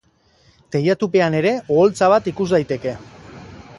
Teilatupean 0.75 1.37
ere 1.41 1.51
oholtza 1.75 2.09
bat 2.15 2.31
ikus 2.33 2.49
daiteke. 2.55 2.95